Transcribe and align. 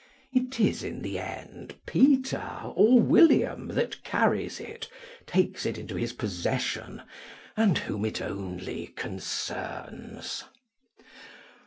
It 0.33 0.59
is, 0.59 0.81
in 0.81 1.03
the 1.03 1.19
end, 1.19 1.75
Peter 1.85 2.41
or 2.63 2.99
William 2.99 3.67
that 3.67 4.03
carries 4.03 4.59
it, 4.59 4.89
takes 5.27 5.63
it 5.63 5.77
into 5.77 5.93
his 5.95 6.11
possession, 6.11 7.03
and 7.55 7.77
whom 7.77 8.05
it 8.05 8.19
only 8.19 8.87
concerns. 8.95 10.43